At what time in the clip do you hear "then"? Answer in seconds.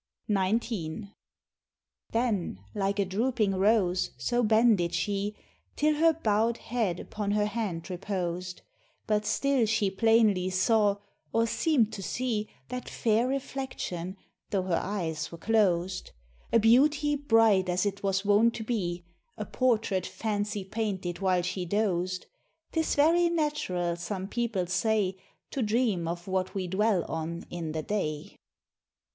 2.09-2.59